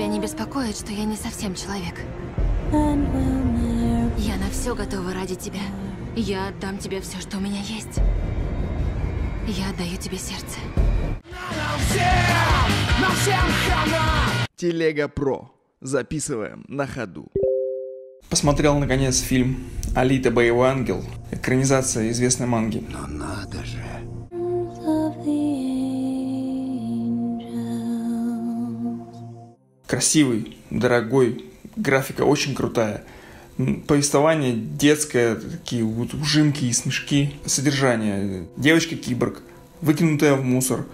[0.00, 1.94] тебя не беспокоит, что я не совсем человек?
[2.72, 5.60] Я на все готова ради тебя.
[6.16, 8.00] Я отдам тебе все, что у меня есть.
[9.46, 10.58] Я отдаю тебе сердце.
[14.56, 15.52] Телега Про.
[15.82, 17.28] Записываем на ходу.
[18.30, 19.58] Посмотрел, наконец, фильм
[19.94, 20.30] «Алита.
[20.30, 21.04] Боевой ангел».
[21.30, 22.82] Экранизация известной манги.
[22.88, 23.84] Но надо же.
[29.90, 33.02] Красивый, дорогой, графика очень крутая.
[33.88, 37.34] Повествование детское, такие вот ужимки и смешки.
[37.44, 38.46] Содержание.
[38.56, 39.42] Девочка-киборг,
[39.80, 40.84] выкинутая в мусор.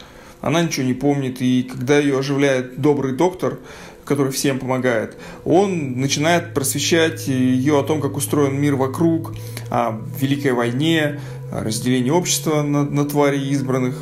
[0.40, 3.58] Она ничего не помнит, и когда ее оживляет добрый доктор,
[4.06, 9.34] который всем помогает, он начинает просвещать ее о том, как устроен мир вокруг,
[9.70, 11.20] о Великой войне,
[11.52, 13.94] о разделении общества на, на твари избранных,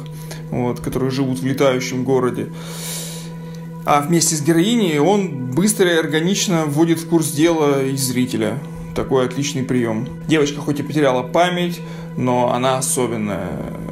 [0.52, 2.52] вот, которые живут в летающем городе.
[3.84, 8.58] А вместе с героиней он быстро и органично вводит в курс дела и зрителя.
[8.94, 10.08] Такой отличный прием.
[10.26, 11.80] Девочка хоть и потеряла память,
[12.16, 13.83] но она особенная.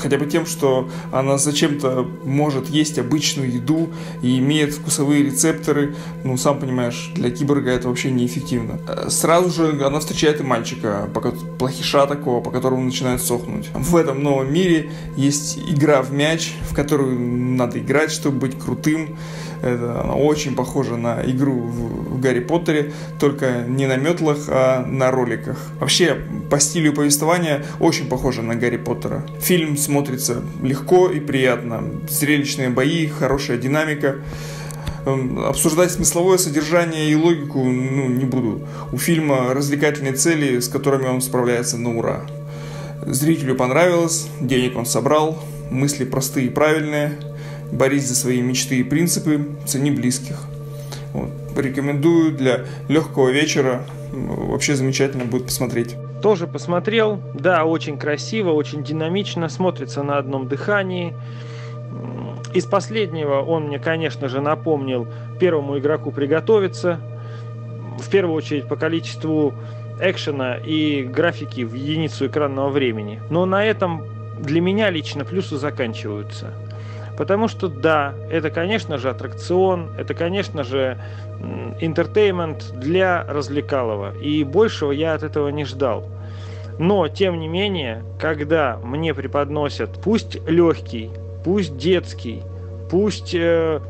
[0.00, 3.90] Хотя бы тем, что она зачем-то может есть обычную еду
[4.22, 5.94] и имеет вкусовые рецепторы.
[6.24, 8.80] Ну, сам понимаешь, для киборга это вообще неэффективно.
[8.88, 11.08] Э, Сразу же она встречает и мальчика,
[11.58, 13.68] плохиша такого, по которому начинает сохнуть.
[13.74, 19.16] В этом новом мире есть игра в мяч, в которую надо играть, чтобы быть крутым.
[19.62, 24.84] Это она очень похожа на игру в, в Гарри Поттере, только не на метлах, а
[24.86, 25.58] на роликах.
[25.78, 26.18] Вообще,
[26.50, 29.24] по стилю повествования очень похоже на Гарри Поттера.
[29.40, 31.84] Фильм смотрится легко и приятно.
[32.08, 34.16] Зрелищные бои, хорошая динамика.
[35.06, 38.66] Эм, Обсуждать смысловое содержание и логику ну, не буду.
[38.92, 42.26] У фильма развлекательные цели, с которыми он справляется на ура.
[43.06, 47.18] Зрителю понравилось, денег он собрал, мысли простые и правильные.
[47.72, 50.44] Борись за свои мечты и принципы, цени близких.
[51.12, 51.30] Вот.
[51.56, 53.84] Рекомендую для легкого вечера.
[54.12, 55.96] Вообще замечательно будет посмотреть.
[56.22, 57.20] Тоже посмотрел.
[57.34, 61.14] Да, очень красиво, очень динамично, смотрится на одном дыхании.
[62.52, 65.06] Из последнего он мне, конечно же, напомнил
[65.38, 67.00] первому игроку приготовиться.
[67.98, 69.54] В первую очередь по количеству
[70.00, 73.20] экшена и графики в единицу экранного времени.
[73.30, 74.04] Но на этом
[74.40, 76.52] для меня лично плюсы заканчиваются.
[77.16, 80.98] Потому что да, это, конечно же, аттракцион, это, конечно же,
[81.80, 84.16] интертеймент для развлекалова.
[84.18, 86.06] И большего я от этого не ждал.
[86.78, 91.10] Но, тем не менее, когда мне преподносят, пусть легкий,
[91.44, 92.42] пусть детский,
[92.90, 93.80] пусть э,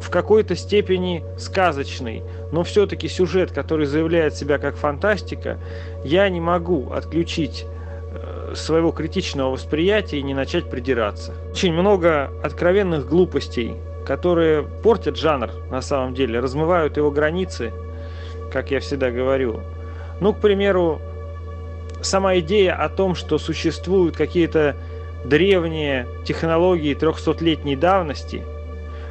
[0.00, 5.58] в какой-то степени сказочный, но все-таки сюжет, который заявляет себя как фантастика,
[6.04, 7.64] я не могу отключить
[8.54, 11.34] своего критичного восприятия и не начать придираться.
[11.50, 13.76] Очень много откровенных глупостей,
[14.06, 17.72] которые портят жанр на самом деле, размывают его границы,
[18.52, 19.60] как я всегда говорю.
[20.20, 21.00] Ну, к примеру,
[22.00, 24.76] сама идея о том, что существуют какие-то
[25.24, 28.44] древние технологии 300-летней давности,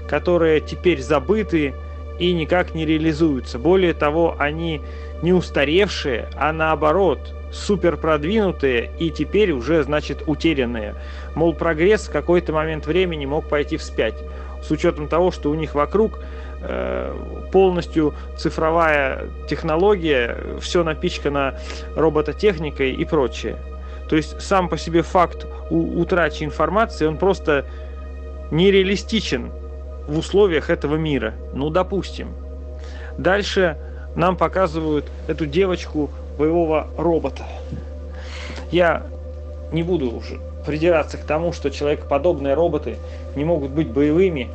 [0.07, 1.73] которые теперь забыты
[2.19, 3.57] и никак не реализуются.
[3.57, 4.81] Более того, они
[5.21, 10.95] не устаревшие, а наоборот, супер продвинутые и теперь уже, значит, утерянные.
[11.35, 14.15] Мол, прогресс в какой-то момент времени мог пойти вспять.
[14.63, 16.19] С учетом того, что у них вокруг
[16.61, 17.13] э,
[17.51, 21.59] полностью цифровая технология, все напичкано
[21.95, 23.57] робототехникой и прочее.
[24.07, 27.65] То есть сам по себе факт у- утрачи информации, он просто
[28.51, 29.51] нереалистичен
[30.07, 31.33] в условиях этого мира.
[31.53, 32.33] Ну, допустим.
[33.17, 33.77] Дальше
[34.15, 36.09] нам показывают эту девочку
[36.41, 37.43] боевого робота.
[38.71, 39.03] Я
[39.71, 42.97] не буду уже придираться к тому, что человекоподобные роботы
[43.35, 44.49] не могут быть боевыми,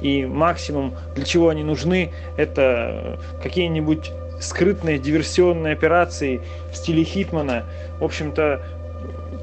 [0.00, 6.40] и максимум, для чего они нужны, это какие-нибудь скрытные диверсионные операции
[6.72, 7.64] в стиле Хитмана.
[7.98, 8.62] В общем-то,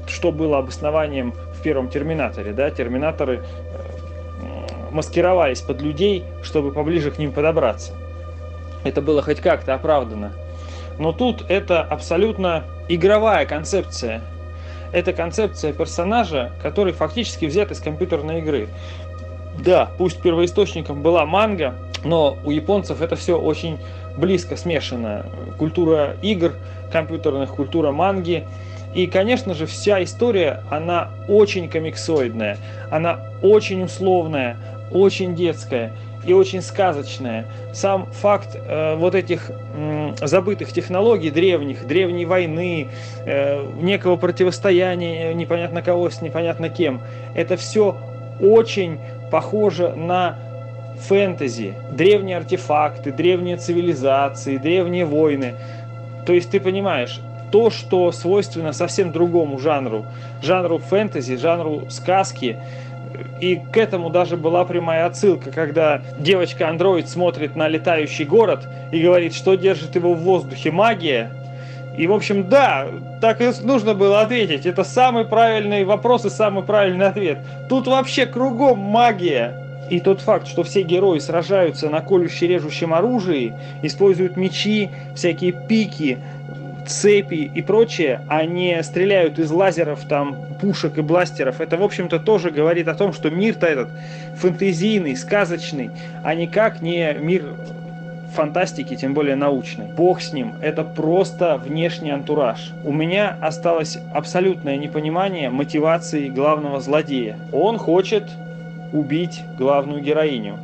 [0.06, 7.18] что было обоснованием в первом Терминаторе, да, Терминаторы э, маскировались под людей, чтобы поближе к
[7.18, 7.92] ним подобраться.
[8.84, 10.32] Это было хоть как-то оправдано.
[11.00, 14.20] Но тут это абсолютно игровая концепция.
[14.92, 18.68] Это концепция персонажа, который фактически взят из компьютерной игры.
[19.64, 21.74] Да, пусть первоисточником была манга,
[22.04, 23.78] но у японцев это все очень
[24.18, 25.24] близко смешано.
[25.56, 26.52] Культура игр
[26.92, 28.46] компьютерных, культура манги.
[28.94, 32.58] И, конечно же, вся история, она очень комиксоидная,
[32.90, 34.58] она очень условная,
[34.92, 35.92] очень детская
[36.24, 37.46] и очень сказочная.
[37.72, 42.88] Сам факт э, вот этих м, забытых технологий древних, древней войны,
[43.24, 47.00] э, некого противостояния непонятно кого с непонятно кем,
[47.34, 47.96] это все
[48.40, 48.98] очень
[49.30, 50.36] похоже на
[51.08, 55.54] фэнтези, древние артефакты, древние цивилизации, древние войны.
[56.26, 57.20] То есть ты понимаешь,
[57.50, 60.06] то, что свойственно совсем другому жанру,
[60.42, 62.58] жанру фэнтези, жанру сказки,
[63.40, 69.34] и к этому даже была прямая отсылка, когда девочка-андроид смотрит на летающий город и говорит,
[69.34, 71.30] что держит его в воздухе магия.
[71.96, 72.86] И, в общем, да,
[73.20, 74.64] так и нужно было ответить.
[74.64, 77.38] Это самый правильный вопрос и самый правильный ответ.
[77.68, 79.56] Тут вообще кругом магия.
[79.90, 86.18] И тот факт, что все герои сражаются на колюще-режущем оружии, используют мечи, всякие пики,
[86.86, 92.18] цепи и прочее, а не стреляют из лазеров, там, пушек и бластеров, это, в общем-то,
[92.18, 93.88] тоже говорит о том, что мир-то этот
[94.36, 95.90] фэнтезийный, сказочный,
[96.22, 97.44] а никак не мир
[98.34, 99.86] фантастики, тем более научной.
[99.86, 102.72] Бог с ним, это просто внешний антураж.
[102.84, 107.36] У меня осталось абсолютное непонимание мотивации главного злодея.
[107.52, 108.24] Он хочет
[108.92, 110.58] убить главную героиню.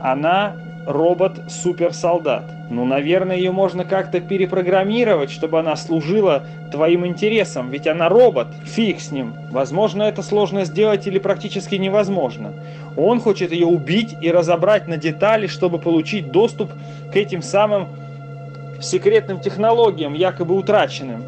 [0.00, 0.54] Она
[0.86, 2.44] робот-суперсолдат.
[2.70, 8.48] Ну, наверное, ее можно как-то перепрограммировать, чтобы она служила твоим интересам, ведь она робот.
[8.64, 9.34] Фиг с ним.
[9.50, 12.52] Возможно, это сложно сделать или практически невозможно.
[12.96, 16.70] Он хочет ее убить и разобрать на детали, чтобы получить доступ
[17.12, 17.88] к этим самым
[18.80, 21.22] секретным технологиям, якобы утраченным.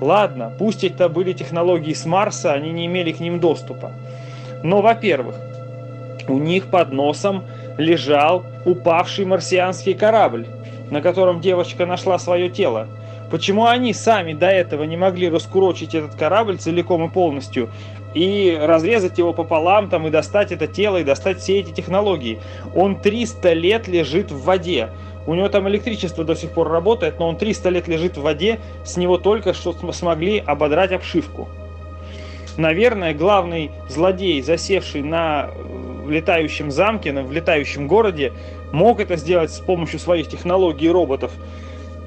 [0.00, 3.92] Ладно, пусть это были технологии с Марса, они не имели к ним доступа.
[4.62, 5.36] Но, во-первых,
[6.28, 7.44] у них под носом
[7.78, 10.46] лежал упавший марсианский корабль,
[10.90, 12.88] на котором девочка нашла свое тело.
[13.30, 17.70] Почему они сами до этого не могли раскурочить этот корабль целиком и полностью
[18.14, 22.40] и разрезать его пополам там и достать это тело и достать все эти технологии?
[22.74, 24.90] Он 300 лет лежит в воде.
[25.26, 28.60] У него там электричество до сих пор работает, но он 300 лет лежит в воде,
[28.84, 31.48] с него только что смогли ободрать обшивку.
[32.56, 38.32] Наверное, главный злодей, засевший на э, летающем замке, в летающем городе,
[38.76, 41.32] мог это сделать с помощью своих технологий и роботов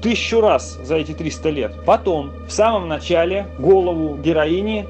[0.00, 1.84] тысячу раз за эти 300 лет.
[1.84, 4.86] Потом, в самом начале, голову героини,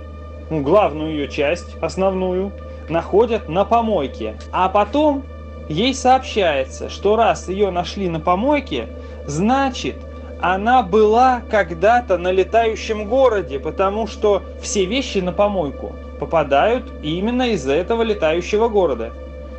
[0.50, 2.52] ну, главную ее часть, основную,
[2.90, 4.36] находят на помойке.
[4.52, 5.24] А потом
[5.70, 8.88] ей сообщается, что раз ее нашли на помойке,
[9.26, 9.96] значит,
[10.42, 17.66] она была когда-то на летающем городе, потому что все вещи на помойку попадают именно из
[17.66, 19.12] этого летающего города.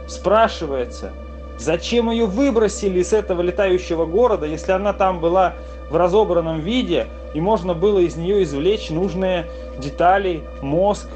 [0.08, 1.14] Спрашивается,
[1.62, 5.54] Зачем ее выбросили с этого летающего города, если она там была
[5.92, 7.06] в разобранном виде,
[7.36, 9.46] и можно было из нее извлечь нужные
[9.78, 11.08] детали, мозг,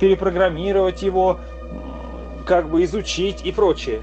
[0.00, 1.40] перепрограммировать его,
[2.46, 4.00] как бы изучить и прочее.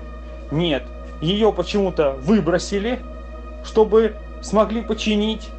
[0.51, 0.83] Нет,
[1.21, 3.00] ее почему-то выбросили,
[3.63, 4.13] чтобы
[4.44, 5.50] смогли починить.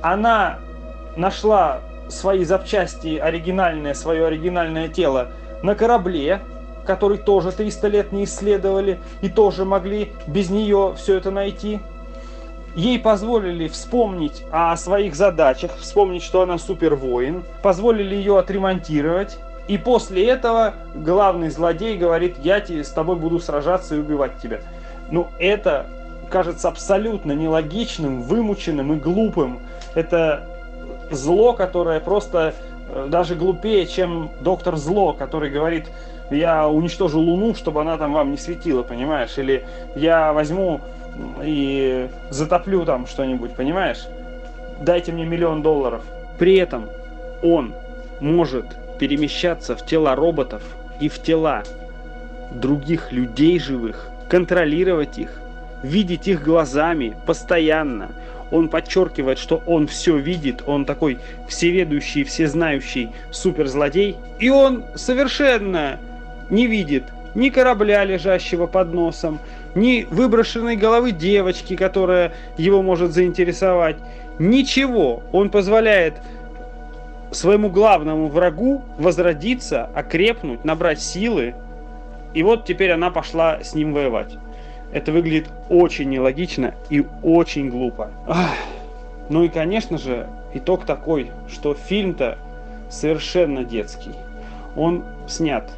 [0.00, 0.60] Она
[1.16, 6.40] нашла свои запчасти оригинальное, свое оригинальное тело на корабле,
[6.90, 11.78] который тоже 300 лет не исследовали и тоже могли без нее все это найти.
[12.74, 19.38] Ей позволили вспомнить о своих задачах, вспомнить, что она супервоин, позволили ее отремонтировать.
[19.68, 24.58] И после этого главный злодей говорит, я с тобой буду сражаться и убивать тебя.
[25.12, 25.86] Ну, это
[26.28, 29.60] кажется абсолютно нелогичным, вымученным и глупым.
[29.94, 30.44] Это
[31.12, 32.52] зло, которое просто
[33.08, 35.86] даже глупее, чем доктор Зло, который говорит,
[36.30, 39.36] я уничтожу Луну, чтобы она там вам не светила, понимаешь?
[39.36, 39.64] Или
[39.96, 40.80] я возьму
[41.42, 44.06] и затоплю там что-нибудь, понимаешь?
[44.80, 46.02] Дайте мне миллион долларов.
[46.38, 46.88] При этом
[47.42, 47.74] он
[48.20, 48.66] может
[48.98, 50.62] перемещаться в тела роботов
[51.00, 51.62] и в тела
[52.52, 55.40] других людей живых, контролировать их,
[55.82, 58.10] видеть их глазами постоянно.
[58.50, 64.16] Он подчеркивает, что он все видит, он такой всеведущий, всезнающий суперзлодей.
[64.38, 65.98] И он совершенно
[66.50, 67.04] не видит
[67.34, 69.38] ни корабля, лежащего под носом,
[69.74, 73.96] ни выброшенной головы девочки, которая его может заинтересовать.
[74.38, 75.22] Ничего.
[75.32, 76.14] Он позволяет
[77.30, 81.54] своему главному врагу возродиться, окрепнуть, набрать силы.
[82.34, 84.36] И вот теперь она пошла с ним воевать.
[84.92, 88.10] Это выглядит очень нелогично и очень глупо.
[88.26, 88.54] Ах.
[89.28, 92.38] Ну и, конечно же, итог такой, что фильм-то
[92.88, 94.12] совершенно детский.
[94.76, 95.70] Он снят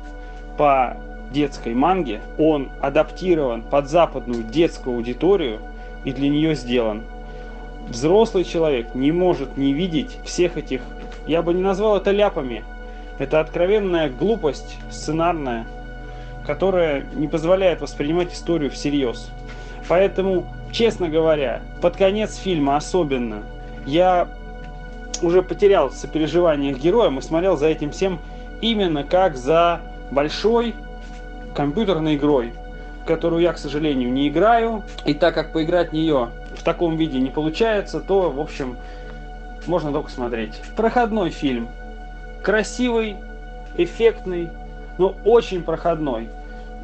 [0.57, 0.97] по
[1.33, 5.61] детской манге, он адаптирован под западную детскую аудиторию
[6.05, 7.03] и для нее сделан.
[7.89, 10.83] Взрослый человек не может не видеть всех этих,
[11.27, 12.65] я бы не назвал это ляпами,
[13.19, 15.67] это откровенная глупость сценарная,
[16.47, 19.31] которая не позволяет воспринимать историю всерьез.
[19.89, 23.43] Поэтому, честно говоря, под конец фильма особенно,
[23.87, 24.29] я
[25.23, 28.19] уже потерял сопереживание героям и смотрел за этим всем
[28.61, 29.81] именно как за
[30.11, 30.75] большой
[31.55, 32.53] компьютерной игрой,
[33.07, 34.83] которую я, к сожалению, не играю.
[35.05, 38.77] И так как поиграть в нее в таком виде не получается, то, в общем,
[39.67, 40.61] можно только смотреть.
[40.77, 41.69] Проходной фильм.
[42.43, 43.17] Красивый,
[43.77, 44.51] эффектный,
[44.99, 46.29] но очень проходной.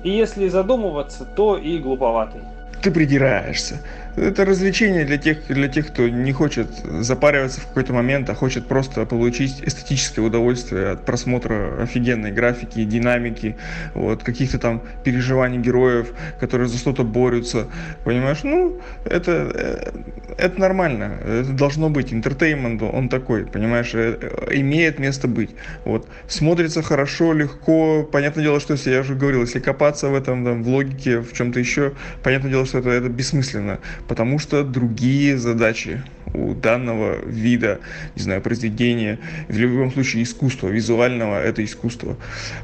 [0.03, 2.41] И если задумываться, то и глуповатый.
[2.83, 3.81] Ты придираешься.
[4.21, 6.69] Это развлечение для тех, для тех, кто не хочет
[7.01, 13.57] запариваться в какой-то момент, а хочет просто получить эстетическое удовольствие от просмотра офигенной графики, динамики,
[13.95, 17.69] вот, каких-то там переживаний героев, которые за что-то борются.
[18.05, 18.41] Понимаешь?
[18.43, 19.93] Ну, это, э,
[20.37, 21.19] это нормально.
[21.25, 22.13] Это должно быть.
[22.13, 24.19] Интертеймент, он такой, понимаешь, э,
[24.53, 25.51] имеет место быть.
[25.85, 26.09] Вот.
[26.27, 28.03] Смотрится хорошо, легко.
[28.03, 31.33] Понятное дело, что если я уже говорил, если копаться в этом, там, в логике, в
[31.33, 31.93] чем-то еще,
[32.25, 36.03] понятное дело, что это, это бессмысленно потому что другие задачи
[36.35, 37.81] у данного вида,
[38.17, 42.17] не знаю, произведения, в любом случае искусства, визуального это искусство.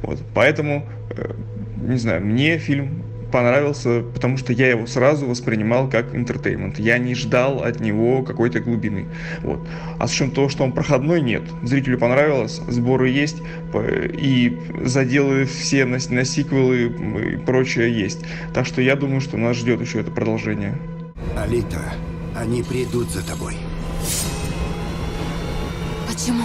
[0.02, 0.20] Вот.
[0.34, 1.32] Поэтому, э,
[1.82, 6.78] не знаю, мне фильм понравился, потому что я его сразу воспринимал как интертеймент.
[6.78, 9.06] Я не ждал от него какой-то глубины.
[9.42, 9.66] Вот.
[9.98, 11.42] А с учетом того, что он проходной, нет.
[11.64, 13.38] Зрителю понравилось, сборы есть,
[13.74, 16.84] и заделы все на, на сиквелы
[17.32, 18.24] и прочее есть.
[18.54, 20.78] Так что я думаю, что нас ждет еще это продолжение.
[21.36, 21.92] Алита,
[22.34, 23.56] они придут за тобой.
[26.08, 26.44] Почему?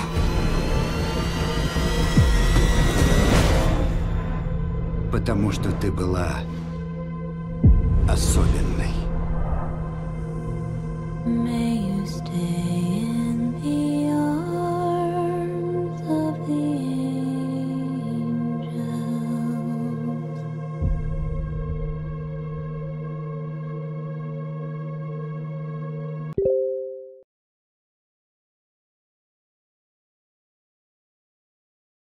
[5.11, 6.37] Потому что ты была
[8.09, 8.93] особенной.
[11.25, 12.68] May you stay